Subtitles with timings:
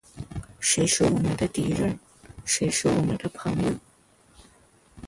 [0.59, 1.99] 谁是我们的敌人？
[2.43, 3.75] 谁是我们的朋友？